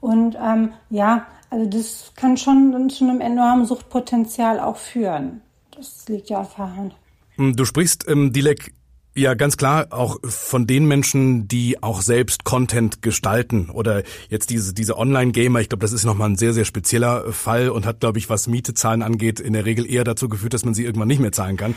Und 0.00 0.36
ähm, 0.40 0.72
ja, 0.90 1.26
also 1.50 1.66
das 1.66 2.12
kann 2.16 2.36
schon 2.36 2.90
zu 2.90 3.04
einem 3.04 3.20
enormen 3.20 3.66
Suchtpotenzial 3.66 4.60
auch 4.60 4.76
führen. 4.76 5.42
Das 5.76 6.08
liegt 6.08 6.30
ja 6.30 6.40
auf 6.40 6.54
der 6.56 6.76
Hand. 6.76 6.96
Du 7.38 7.64
sprichst, 7.64 8.08
ähm, 8.08 8.32
Dilek, 8.32 8.72
ja, 9.16 9.32
ganz 9.32 9.56
klar 9.56 9.86
auch 9.90 10.18
von 10.22 10.66
den 10.66 10.84
Menschen, 10.84 11.48
die 11.48 11.82
auch 11.82 12.02
selbst 12.02 12.44
Content 12.44 13.00
gestalten 13.00 13.70
oder 13.70 14.02
jetzt 14.28 14.50
diese 14.50 14.74
diese 14.74 14.98
Online-Gamer. 14.98 15.60
Ich 15.60 15.70
glaube, 15.70 15.80
das 15.80 15.92
ist 15.92 16.04
nochmal 16.04 16.28
ein 16.28 16.36
sehr 16.36 16.52
sehr 16.52 16.66
spezieller 16.66 17.32
Fall 17.32 17.70
und 17.70 17.86
hat, 17.86 18.00
glaube 18.00 18.18
ich, 18.18 18.28
was 18.28 18.46
Mietezahlen 18.46 19.00
angeht, 19.00 19.40
in 19.40 19.54
der 19.54 19.64
Regel 19.64 19.90
eher 19.90 20.04
dazu 20.04 20.28
geführt, 20.28 20.52
dass 20.52 20.66
man 20.66 20.74
sie 20.74 20.84
irgendwann 20.84 21.08
nicht 21.08 21.20
mehr 21.20 21.32
zahlen 21.32 21.56
kann. 21.56 21.74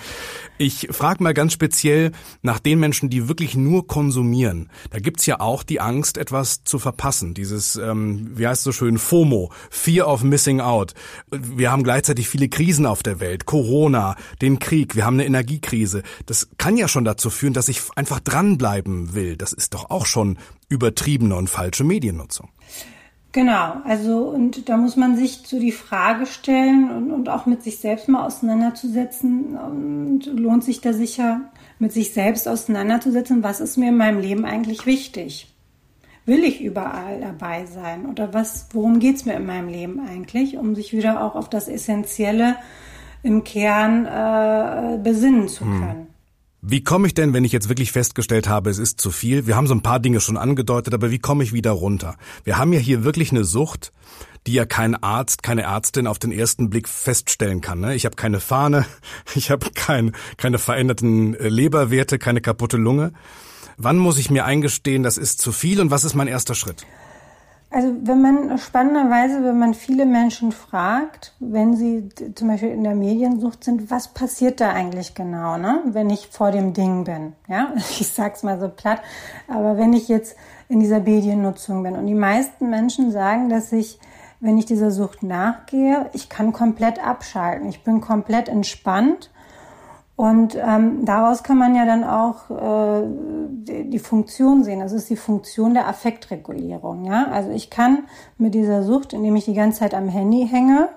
Ich 0.58 0.90
frage 0.92 1.24
mal 1.24 1.34
ganz 1.34 1.54
speziell 1.54 2.12
nach 2.42 2.60
den 2.60 2.78
Menschen, 2.78 3.10
die 3.10 3.30
wirklich 3.30 3.56
nur 3.56 3.88
konsumieren. 3.88 4.70
Da 4.90 5.00
gibt's 5.00 5.26
ja 5.26 5.40
auch 5.40 5.64
die 5.64 5.80
Angst, 5.80 6.18
etwas 6.18 6.66
zu 6.66 6.78
verpassen. 6.78 7.34
Dieses, 7.34 7.78
ähm, 7.78 8.32
wie 8.36 8.48
heißt 8.48 8.60
es 8.60 8.66
so 8.66 8.72
schön, 8.74 8.98
FOMO, 8.98 9.50
Fear 9.70 10.10
of 10.10 10.24
Missing 10.24 10.60
Out. 10.60 10.94
Wir 11.32 11.72
haben 11.72 11.84
gleichzeitig 11.84 12.28
viele 12.28 12.50
Krisen 12.50 12.86
auf 12.86 13.02
der 13.02 13.22
Welt, 13.22 13.46
Corona, 13.46 14.18
den 14.42 14.60
Krieg, 14.60 14.98
wir 14.98 15.06
haben 15.06 15.14
eine 15.14 15.26
Energiekrise. 15.26 16.04
Das 16.26 16.50
kann 16.58 16.76
ja 16.76 16.90
schon 16.90 17.06
dazu 17.06 17.29
führen, 17.30 17.54
dass 17.54 17.70
ich 17.70 17.82
einfach 17.96 18.20
dranbleiben 18.20 19.14
will. 19.14 19.38
Das 19.38 19.54
ist 19.54 19.74
doch 19.74 19.90
auch 19.90 20.06
schon 20.06 20.38
übertriebene 20.70 21.36
und 21.36 21.50
falsche 21.50 21.84
Mediennutzung. 21.84 22.50
Genau, 23.32 23.74
also 23.84 24.24
und 24.24 24.70
da 24.70 24.78
muss 24.78 24.96
man 24.96 25.16
sich 25.16 25.44
so 25.46 25.60
die 25.60 25.72
Frage 25.72 26.26
stellen 26.26 26.90
und, 26.90 27.12
und 27.12 27.30
auch 27.30 27.46
mit 27.46 27.62
sich 27.62 27.78
selbst 27.78 28.10
mal 28.10 28.26
auseinanderzusetzen 28.26 29.56
und 29.56 30.26
lohnt 30.26 30.64
sich 30.64 30.82
da 30.82 30.94
sicher 30.94 31.42
mit 31.78 31.94
sich 31.94 32.12
selbst 32.12 32.48
auseinanderzusetzen, 32.48 33.44
was 33.44 33.60
ist 33.60 33.78
mir 33.78 33.90
in 33.90 33.98
meinem 33.98 34.20
Leben 34.20 34.46
eigentlich 34.46 34.88
wichtig? 34.88 35.54
Will 36.26 36.44
ich 36.44 36.62
überall 36.62 37.22
dabei 37.22 37.66
sein 37.66 38.08
oder 38.08 38.34
was, 38.34 38.68
worum 38.74 39.00
geht's 39.00 39.26
mir 39.26 39.34
in 39.34 39.46
meinem 39.46 39.70
Leben 39.70 40.00
eigentlich, 40.00 40.58
um 40.58 40.74
sich 40.74 40.92
wieder 40.92 41.24
auch 41.24 41.36
auf 41.36 41.50
das 41.50 41.68
Essentielle 41.68 42.56
im 43.22 43.44
Kern 43.44 44.06
äh, 44.06 44.98
besinnen 44.98 45.48
zu 45.48 45.66
hm. 45.66 46.08
Wie 46.62 46.84
komme 46.84 47.08
ich 47.08 47.14
denn, 47.14 47.34
wenn 47.34 47.46
ich 47.46 47.54
jetzt 47.54 47.70
wirklich 47.70 47.94
festgestellt 47.94 48.50
habe, 48.50 48.70
es 48.70 48.80
ist 48.80 49.00
zu 49.00 49.12
viel? 49.12 49.48
Wir 49.48 49.56
haben 49.56 49.68
so 49.68 49.74
ein 49.74 49.82
paar 49.82 50.02
Dinge 50.02 50.20
schon 50.20 50.36
angedeutet, 50.36 50.94
aber 50.94 51.10
wie 51.10 51.20
komme 51.20 51.44
ich 51.44 51.54
wieder 51.54 51.72
runter? 51.72 52.18
Wir 52.44 52.58
haben 52.58 52.74
ja 52.74 52.80
hier 52.80 53.06
wirklich 53.06 53.32
eine 53.32 53.46
Sucht, 53.46 53.94
die 54.46 54.54
ja 54.54 54.66
kein 54.66 54.96
Arzt, 55.02 55.42
keine 55.42 55.62
Ärztin 55.62 56.06
auf 56.06 56.20
den 56.20 56.34
ersten 56.34 56.70
Blick 56.70 56.90
feststellen 56.90 57.62
kann. 57.62 57.80
Ne? 57.80 57.96
Ich 57.96 58.04
habe 58.06 58.18
keine 58.18 58.42
Fahne, 58.42 58.86
ich 59.36 59.52
habe 59.52 59.70
kein, 59.74 60.12
keine 60.36 60.58
veränderten 60.58 61.34
äh, 61.34 61.48
Leberwerte, 61.48 62.20
keine 62.20 62.42
kaputte 62.42 62.76
Lunge. 62.76 63.14
Wann 63.78 63.98
muss 63.98 64.18
ich 64.18 64.30
mir 64.30 64.44
eingestehen, 64.44 65.04
das 65.04 65.18
ist 65.18 65.40
zu 65.40 65.54
viel 65.54 65.80
und 65.80 65.92
was 65.92 66.04
ist 66.04 66.14
mein 66.14 66.28
erster 66.28 66.56
Schritt? 66.56 66.86
Also 67.72 67.94
wenn 68.02 68.22
man 68.22 68.58
spannenderweise, 68.58 69.44
wenn 69.44 69.60
man 69.60 69.76
viele 69.76 70.08
Menschen 70.08 70.52
fragt, 70.52 71.36
wenn 71.40 71.76
sie 71.76 72.10
zum 72.34 72.48
Beispiel 72.48 72.70
in 72.70 72.84
der 72.84 72.96
Mediensucht 72.96 73.64
sind, 73.64 73.92
was 73.92 74.08
passiert 74.08 74.60
da 74.60 74.72
eigentlich 74.72 75.14
genau, 75.14 75.58
ne? 75.58 75.84
wenn 75.86 76.10
ich 76.10 76.30
vor 76.32 76.50
dem 76.50 76.74
Ding 76.74 77.04
bin. 77.04 77.34
Ja, 77.48 77.74
ich 77.76 78.08
sag's 78.08 78.42
mal 78.42 78.60
so 78.60 78.70
platt, 78.70 79.02
aber 79.48 79.78
wenn 79.78 79.94
ich 79.94 80.08
jetzt 80.08 80.36
in 80.68 80.80
dieser 80.80 81.00
Mediennutzung 81.00 81.84
bin 81.84 81.96
und 81.96 82.08
die 82.08 82.16
meisten 82.16 82.72
Menschen 82.72 83.12
sagen, 83.12 83.50
dass 83.50 83.72
ich, 83.72 84.00
wenn 84.40 84.58
ich 84.58 84.66
dieser 84.66 84.90
Sucht 84.90 85.22
nachgehe, 85.22 86.10
ich 86.14 86.28
kann 86.28 86.54
komplett 86.54 87.06
abschalten, 87.06 87.70
ich 87.70 87.84
bin 87.84 88.02
komplett 88.02 88.50
entspannt 88.50 89.30
und 90.20 90.58
ähm, 90.62 91.06
daraus 91.06 91.44
kann 91.44 91.58
man 91.58 91.76
ja 91.76 91.86
dann 91.86 92.04
auch 92.04 92.50
äh, 92.50 93.08
die, 93.08 93.90
die 93.90 94.00
Funktion 94.00 94.66
sehen. 94.66 94.82
Das 94.82 94.92
ist 94.92 95.10
die 95.10 95.16
Funktion 95.16 95.74
der 95.74 95.88
Affektregulierung. 95.88 97.06
Ja? 97.06 97.28
Also 97.32 97.52
ich 97.52 97.70
kann 97.70 98.00
mit 98.38 98.54
dieser 98.54 98.84
Sucht, 98.84 99.14
indem 99.14 99.38
ich 99.38 99.46
die 99.46 99.54
ganze 99.54 99.80
Zeit 99.80 99.94
am 99.94 100.10
Handy 100.10 100.46
hänge, 100.46 100.90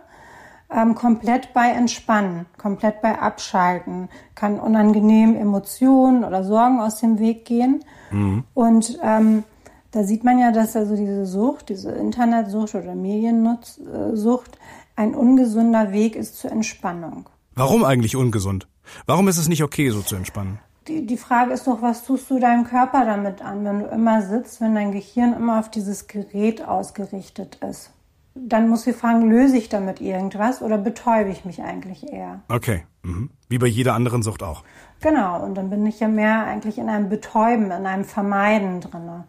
ähm, 0.74 0.96
komplett 0.96 1.52
bei 1.54 1.68
entspannen, 1.68 2.46
komplett 2.58 3.00
bei 3.00 3.16
abschalten, 3.16 4.08
kann 4.34 4.58
unangenehm 4.58 5.36
Emotionen 5.36 6.24
oder 6.24 6.42
Sorgen 6.42 6.80
aus 6.80 6.98
dem 6.98 7.20
Weg 7.20 7.44
gehen. 7.44 7.84
Mhm. 8.10 8.42
Und 8.54 8.98
ähm, 9.04 9.44
da 9.92 10.02
sieht 10.02 10.24
man 10.24 10.40
ja, 10.40 10.50
dass 10.50 10.74
also 10.74 10.96
diese 10.96 11.26
Sucht, 11.26 11.68
diese 11.68 11.92
Internetsucht 11.92 12.74
oder 12.74 12.96
Mediensucht 12.96 14.58
ein 14.96 15.14
ungesunder 15.14 15.92
Weg 15.92 16.16
ist 16.16 16.40
zur 16.40 16.50
Entspannung. 16.50 17.28
Warum 17.54 17.84
eigentlich 17.84 18.16
ungesund? 18.16 18.66
Warum 19.06 19.28
ist 19.28 19.38
es 19.38 19.48
nicht 19.48 19.62
okay, 19.62 19.90
so 19.90 20.02
zu 20.02 20.16
entspannen? 20.16 20.58
Die, 20.88 21.06
die 21.06 21.16
Frage 21.16 21.52
ist 21.52 21.66
doch, 21.66 21.80
was 21.80 22.04
tust 22.04 22.28
du 22.30 22.40
deinem 22.40 22.64
Körper 22.64 23.04
damit 23.04 23.40
an, 23.40 23.64
wenn 23.64 23.80
du 23.80 23.86
immer 23.86 24.22
sitzt, 24.22 24.60
wenn 24.60 24.74
dein 24.74 24.92
Gehirn 24.92 25.32
immer 25.32 25.60
auf 25.60 25.70
dieses 25.70 26.08
Gerät 26.08 26.66
ausgerichtet 26.66 27.58
ist? 27.68 27.92
Dann 28.34 28.68
muss 28.68 28.86
ich 28.86 28.96
fragen, 28.96 29.30
löse 29.30 29.58
ich 29.58 29.68
damit 29.68 30.00
irgendwas 30.00 30.62
oder 30.62 30.78
betäube 30.78 31.30
ich 31.30 31.44
mich 31.44 31.62
eigentlich 31.62 32.10
eher? 32.10 32.40
Okay, 32.48 32.84
mhm. 33.02 33.30
wie 33.48 33.58
bei 33.58 33.66
jeder 33.66 33.94
anderen 33.94 34.22
Sucht 34.22 34.42
auch. 34.42 34.64
Genau, 35.00 35.44
und 35.44 35.54
dann 35.54 35.70
bin 35.70 35.84
ich 35.86 36.00
ja 36.00 36.08
mehr 36.08 36.44
eigentlich 36.44 36.78
in 36.78 36.88
einem 36.88 37.08
Betäuben, 37.08 37.66
in 37.66 37.86
einem 37.86 38.04
Vermeiden 38.04 38.80
drinne 38.80 39.24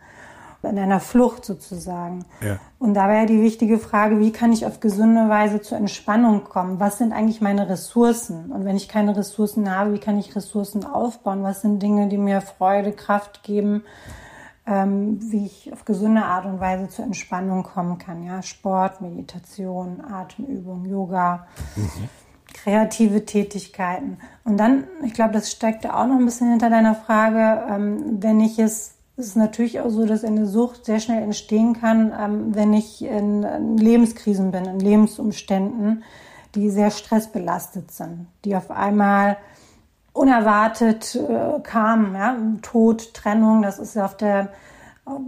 in 0.70 0.80
einer 0.80 1.00
Flucht 1.00 1.46
sozusagen. 1.46 2.26
Ja. 2.42 2.60
Und 2.80 2.94
da 2.94 3.08
wäre 3.08 3.26
die 3.26 3.42
wichtige 3.42 3.80
Frage, 3.80 4.20
wie 4.20 4.32
kann 4.32 4.52
ich 4.52 4.66
auf 4.66 4.80
gesunde 4.80 5.30
Weise 5.30 5.62
zur 5.62 5.78
Entspannung 5.78 6.44
kommen? 6.44 6.80
Was 6.80 6.98
sind 6.98 7.14
eigentlich 7.14 7.42
meine 7.42 7.70
Ressourcen? 7.70 8.52
Und 8.52 8.66
wenn 8.66 8.76
ich 8.76 8.88
keine 8.88 9.16
Ressourcen 9.16 9.74
habe, 9.74 9.94
wie 9.94 10.00
kann 10.00 10.20
ich 10.20 10.36
Ressourcen 10.36 10.86
aufbauen? 10.86 11.44
Was 11.44 11.62
sind 11.62 11.82
Dinge, 11.82 12.08
die 12.08 12.18
mir 12.18 12.42
Freude, 12.42 12.92
Kraft 12.92 13.44
geben? 13.44 13.84
Ähm, 14.66 15.20
wie 15.30 15.46
ich 15.46 15.74
auf 15.74 15.84
gesunde 15.84 16.24
Art 16.24 16.46
und 16.46 16.62
Weise 16.62 16.88
zur 16.88 17.04
Entspannung 17.04 17.64
kommen 17.64 17.98
kann. 17.98 18.24
Ja, 18.24 18.42
Sport, 18.42 19.02
Meditation, 19.02 20.00
Atemübung, 20.00 20.86
Yoga, 20.86 21.48
mhm. 21.76 21.90
kreative 22.54 23.26
Tätigkeiten. 23.26 24.20
Und 24.46 24.56
dann, 24.56 24.86
ich 25.04 25.14
glaube, 25.14 25.34
das 25.34 25.52
steckt 25.52 25.86
auch 25.86 26.08
noch 26.08 26.16
ein 26.16 26.24
bisschen 26.24 26.50
hinter 26.50 26.70
deiner 26.70 26.96
Frage, 26.96 27.66
ähm, 27.70 28.22
wenn 28.22 28.40
ich 28.40 28.58
es 28.58 28.94
es 29.16 29.28
ist 29.28 29.36
natürlich 29.36 29.80
auch 29.80 29.90
so, 29.90 30.06
dass 30.06 30.24
eine 30.24 30.48
Sucht 30.48 30.86
sehr 30.86 31.00
schnell 31.00 31.22
entstehen 31.22 31.80
kann, 31.80 32.14
ähm, 32.20 32.56
wenn 32.56 32.74
ich 32.74 33.04
in, 33.04 33.78
Lebenskrisen 33.78 34.52
bin, 34.52 34.66
in 34.66 34.80
Lebensumständen, 34.80 36.04
die 36.56 36.70
sehr 36.70 36.92
stressbelastet 36.92 37.92
sind, 37.92 38.28
die 38.44 38.56
auf 38.56 38.72
einmal 38.72 39.38
unerwartet 40.14 41.16
äh, 41.16 41.60
kamen. 41.62 42.16
Ja? 42.16 42.38
Tod, 42.62 43.14
Trennung, 43.14 43.62
das 43.62 43.80
ist 43.80 43.98
auf 43.98 44.18
der 44.18 44.50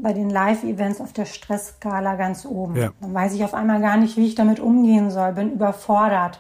bei 0.02 0.14
den 0.14 0.30
Live-Events 0.30 1.02
auf 1.02 1.12
der 1.12 1.26
Stressskala 1.26 2.16
ganz 2.16 2.46
oben. 2.46 2.78
Ja. 2.78 2.92
Dann 3.02 3.14
weiß 3.14 3.34
ich 3.34 3.44
auf 3.44 3.54
einmal 3.54 3.82
gar 3.82 3.98
nicht, 3.98 4.16
wie 4.16 4.26
ich 4.26 4.36
damit 4.36 4.62
umgehen 4.62 5.12
soll, 5.12 5.34
bin 5.34 5.52
überfordert 5.52 6.40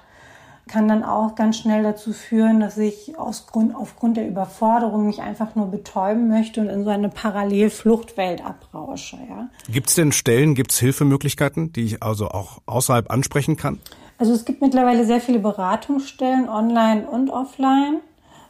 kann 0.67 0.87
dann 0.87 1.03
auch 1.03 1.35
ganz 1.35 1.57
schnell 1.57 1.83
dazu 1.83 2.11
führen, 2.11 2.59
dass 2.59 2.77
ich 2.77 3.13
Grund, 3.51 3.75
aufgrund 3.75 4.17
der 4.17 4.27
Überforderung 4.27 5.05
mich 5.05 5.21
einfach 5.21 5.55
nur 5.55 5.67
betäuben 5.67 6.27
möchte 6.27 6.61
und 6.61 6.69
in 6.69 6.83
so 6.83 6.89
eine 6.89 7.09
Parallelfluchtwelt 7.09 8.43
abrausche. 8.43 9.17
Ja. 9.29 9.49
Gibt 9.71 9.89
es 9.89 9.95
denn 9.95 10.11
Stellen, 10.11 10.55
gibt 10.55 10.71
es 10.71 10.79
Hilfemöglichkeiten, 10.79 11.71
die 11.71 11.83
ich 11.83 12.03
also 12.03 12.29
auch 12.29 12.61
außerhalb 12.65 13.11
ansprechen 13.11 13.57
kann? 13.57 13.79
Also 14.17 14.33
es 14.33 14.45
gibt 14.45 14.61
mittlerweile 14.61 15.05
sehr 15.05 15.21
viele 15.21 15.39
Beratungsstellen, 15.39 16.49
online 16.49 17.07
und 17.07 17.29
offline. 17.29 17.99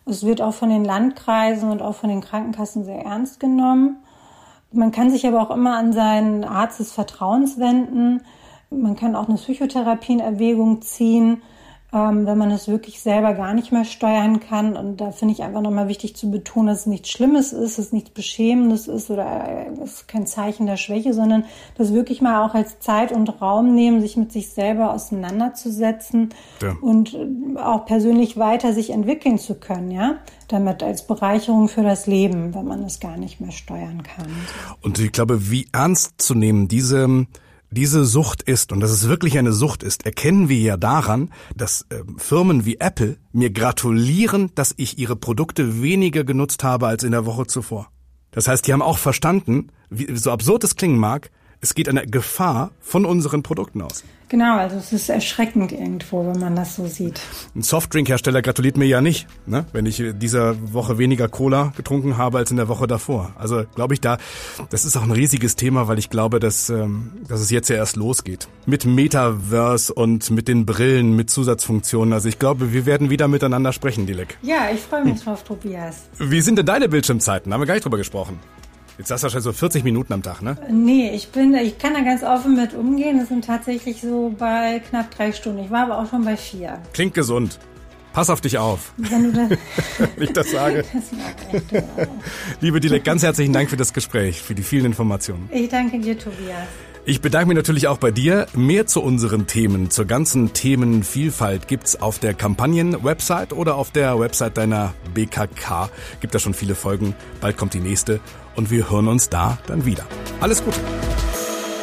Es 0.05 0.25
wird 0.25 0.41
auch 0.41 0.53
von 0.53 0.69
den 0.69 0.85
Landkreisen 0.85 1.69
und 1.69 1.81
auch 1.81 1.95
von 1.95 2.09
den 2.09 2.21
Krankenkassen 2.21 2.85
sehr 2.85 2.99
ernst 2.99 3.39
genommen. 3.39 3.97
Man 4.71 4.91
kann 4.91 5.09
sich 5.09 5.27
aber 5.27 5.41
auch 5.41 5.51
immer 5.53 5.77
an 5.77 5.91
seinen 5.91 6.43
Arzt 6.43 6.79
des 6.79 6.93
Vertrauens 6.93 7.59
wenden. 7.59 8.21
Man 8.69 8.95
kann 8.95 9.15
auch 9.15 9.27
eine 9.27 9.37
Psychotherapie 9.37 10.13
in 10.13 10.19
Erwägung 10.19 10.81
ziehen 10.81 11.41
ähm, 11.93 12.25
wenn 12.25 12.37
man 12.37 12.51
es 12.51 12.67
wirklich 12.67 12.99
selber 12.99 13.33
gar 13.33 13.53
nicht 13.53 13.71
mehr 13.71 13.85
steuern 13.85 14.39
kann. 14.39 14.75
Und 14.75 14.97
da 14.97 15.11
finde 15.11 15.33
ich 15.33 15.43
einfach 15.43 15.61
nochmal 15.61 15.87
wichtig 15.87 16.15
zu 16.15 16.29
betonen, 16.29 16.67
dass 16.67 16.81
es 16.81 16.85
nichts 16.87 17.09
Schlimmes 17.09 17.53
ist, 17.53 17.77
dass 17.77 17.85
es 17.85 17.93
nichts 17.93 18.09
Beschämendes 18.09 18.87
ist 18.87 19.09
oder 19.09 19.67
es 19.81 19.93
ist 19.93 20.07
kein 20.07 20.27
Zeichen 20.27 20.65
der 20.65 20.77
Schwäche, 20.77 21.13
sondern 21.13 21.45
das 21.77 21.93
wirklich 21.93 22.21
mal 22.21 22.45
auch 22.45 22.53
als 22.53 22.79
Zeit 22.79 23.11
und 23.11 23.41
Raum 23.41 23.75
nehmen, 23.75 24.01
sich 24.01 24.17
mit 24.17 24.31
sich 24.31 24.49
selber 24.49 24.93
auseinanderzusetzen 24.93 26.29
ja. 26.61 26.75
und 26.81 27.13
äh, 27.13 27.59
auch 27.59 27.85
persönlich 27.85 28.37
weiter 28.37 28.73
sich 28.73 28.89
entwickeln 28.89 29.37
zu 29.37 29.55
können, 29.55 29.91
ja 29.91 30.15
damit 30.47 30.83
als 30.83 31.07
Bereicherung 31.07 31.67
für 31.67 31.83
das 31.83 32.07
Leben, 32.07 32.53
wenn 32.53 32.65
man 32.65 32.83
es 32.83 32.99
gar 32.99 33.17
nicht 33.17 33.41
mehr 33.41 33.51
steuern 33.51 34.03
kann. 34.03 34.27
Und 34.81 34.99
ich 34.99 35.11
glaube, 35.11 35.49
wie 35.49 35.67
ernst 35.71 36.21
zu 36.21 36.35
nehmen 36.35 36.67
diese 36.67 37.25
diese 37.75 38.05
Sucht 38.05 38.41
ist, 38.41 38.71
und 38.71 38.79
dass 38.79 38.89
es 38.89 39.07
wirklich 39.07 39.37
eine 39.37 39.53
Sucht 39.53 39.83
ist, 39.83 40.05
erkennen 40.05 40.49
wir 40.49 40.57
ja 40.57 40.77
daran, 40.77 41.29
dass 41.55 41.85
äh, 41.89 42.01
Firmen 42.17 42.65
wie 42.65 42.77
Apple 42.79 43.17
mir 43.31 43.51
gratulieren, 43.51 44.49
dass 44.55 44.73
ich 44.77 44.97
ihre 44.97 45.15
Produkte 45.15 45.83
weniger 45.83 46.23
genutzt 46.23 46.63
habe 46.63 46.87
als 46.87 47.03
in 47.03 47.11
der 47.11 47.27
Woche 47.27 47.45
zuvor. 47.45 47.91
Das 48.31 48.47
heißt, 48.47 48.65
die 48.65 48.73
haben 48.73 48.81
auch 48.81 48.97
verstanden, 48.97 49.67
wie, 49.89 50.15
so 50.17 50.31
absurd 50.31 50.63
es 50.63 50.75
klingen 50.75 50.97
mag, 50.97 51.29
es 51.65 51.73
geht 51.73 51.89
eine 51.89 52.05
Gefahr 52.05 52.69
von 52.79 53.05
unseren 53.05 53.41
Produkten 53.41 53.81
aus. 53.81 54.03
Genau, 54.29 54.57
also 54.57 54.75
es 54.75 54.93
ist 54.93 55.09
erschreckend 55.09 55.71
irgendwo, 55.71 56.27
wenn 56.27 56.39
man 56.39 56.55
das 56.55 56.75
so 56.75 56.85
sieht. 56.85 57.19
Ein 57.55 57.63
Softdrinkhersteller 57.63 58.43
gratuliert 58.43 58.77
mir 58.77 58.85
ja 58.85 59.01
nicht, 59.01 59.27
ne? 59.47 59.65
wenn 59.73 59.87
ich 59.87 60.03
dieser 60.15 60.55
Woche 60.73 60.99
weniger 60.99 61.27
Cola 61.27 61.73
getrunken 61.75 62.17
habe 62.17 62.37
als 62.37 62.51
in 62.51 62.57
der 62.57 62.67
Woche 62.67 62.85
davor. 62.85 63.33
Also 63.35 63.63
glaube 63.73 63.95
ich 63.95 64.01
da, 64.01 64.17
das 64.69 64.85
ist 64.85 64.95
auch 64.95 65.03
ein 65.03 65.11
riesiges 65.11 65.55
Thema, 65.55 65.87
weil 65.87 65.97
ich 65.97 66.11
glaube, 66.11 66.39
dass, 66.39 66.69
ähm, 66.69 67.13
dass 67.27 67.41
es 67.41 67.49
jetzt 67.49 67.69
ja 67.69 67.77
erst 67.77 67.95
losgeht. 67.95 68.47
Mit 68.67 68.85
Metaverse 68.85 69.91
und 69.91 70.29
mit 70.29 70.47
den 70.47 70.67
Brillen, 70.67 71.15
mit 71.15 71.31
Zusatzfunktionen. 71.31 72.13
Also 72.13 72.29
ich 72.29 72.37
glaube, 72.37 72.73
wir 72.73 72.85
werden 72.85 73.09
wieder 73.09 73.27
miteinander 73.27 73.73
sprechen, 73.73 74.05
Dilek. 74.05 74.37
Ja, 74.43 74.69
ich 74.71 74.81
freue 74.81 75.03
mich 75.03 75.23
drauf, 75.23 75.43
Tobias. 75.43 76.03
Wie 76.19 76.41
sind 76.41 76.59
denn 76.59 76.65
deine 76.67 76.89
Bildschirmzeiten? 76.89 77.51
Haben 77.51 77.61
wir 77.61 77.65
gar 77.65 77.73
nicht 77.73 77.85
drüber 77.85 77.97
gesprochen. 77.97 78.39
Jetzt 78.97 79.11
hast 79.11 79.21
du 79.21 79.25
wahrscheinlich 79.25 79.43
so 79.43 79.51
40 79.51 79.83
Minuten 79.83 80.13
am 80.13 80.23
Tag, 80.23 80.41
ne? 80.41 80.57
Nee, 80.69 81.11
ich 81.13 81.29
bin, 81.29 81.53
ich 81.55 81.77
kann 81.77 81.93
da 81.93 82.01
ganz 82.01 82.23
offen 82.23 82.55
mit 82.55 82.73
umgehen. 82.73 83.19
Das 83.19 83.27
sind 83.27 83.43
tatsächlich 83.45 84.01
so 84.01 84.33
bei 84.37 84.81
knapp 84.89 85.11
drei 85.11 85.33
Stunden. 85.33 85.63
Ich 85.63 85.71
war 85.71 85.83
aber 85.83 85.99
auch 85.99 86.09
schon 86.09 86.23
bei 86.23 86.37
vier. 86.37 86.81
Klingt 86.93 87.13
gesund. 87.13 87.59
Pass 88.13 88.29
auf 88.29 88.39
dich 88.39 88.57
auf. 88.57 88.93
Wenn, 88.95 89.33
du 89.33 89.49
das 89.49 89.59
Wenn 90.15 90.23
ich 90.23 90.31
das 90.31 90.49
sage. 90.49 90.85
Das 90.93 91.11
mag 91.11 91.35
ich 91.51 92.07
Liebe 92.61 92.79
Dilek, 92.79 93.03
ganz 93.03 93.23
herzlichen 93.23 93.51
Dank 93.51 93.69
für 93.69 93.75
das 93.75 93.91
Gespräch, 93.91 94.41
für 94.41 94.55
die 94.55 94.63
vielen 94.63 94.85
Informationen. 94.85 95.49
Ich 95.51 95.67
danke 95.67 95.99
dir, 95.99 96.17
Tobias. 96.17 96.67
Ich 97.07 97.21
bedanke 97.21 97.49
mich 97.49 97.55
natürlich 97.55 97.87
auch 97.87 97.99
bei 97.99 98.09
dir. 98.09 98.47
Mehr 98.55 98.87
zu 98.87 98.99
unseren 98.99 99.45
Themen, 99.45 99.91
zur 99.91 100.05
ganzen 100.05 100.53
Themenvielfalt 100.53 101.67
gibt's 101.67 102.01
auf 102.01 102.17
der 102.17 102.33
Kampagnen-Website 102.33 103.53
oder 103.53 103.75
auf 103.75 103.91
der 103.91 104.19
Website 104.19 104.57
deiner 104.57 104.95
BKK. 105.13 105.91
Gibt 106.19 106.33
da 106.33 106.39
schon 106.39 106.55
viele 106.55 106.73
Folgen. 106.73 107.13
Bald 107.41 107.57
kommt 107.57 107.75
die 107.75 107.79
nächste 107.79 108.19
und 108.55 108.71
wir 108.71 108.89
hören 108.89 109.07
uns 109.07 109.29
da 109.29 109.59
dann 109.67 109.85
wieder. 109.85 110.03
Alles 110.39 110.63
Gute. 110.65 110.79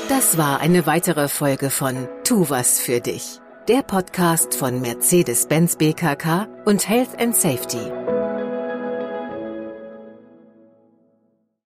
Das 0.08 0.38
war 0.38 0.58
eine 0.58 0.86
weitere 0.86 1.28
Folge 1.28 1.70
von 1.70 2.08
Tu 2.24 2.50
was 2.50 2.80
für 2.80 2.98
dich. 2.98 3.38
Der 3.68 3.82
Podcast 3.82 4.56
von 4.56 4.80
Mercedes-Benz 4.80 5.76
BKK 5.76 6.48
und 6.64 6.88
Health 6.88 7.20
and 7.20 7.36
Safety. 7.36 7.92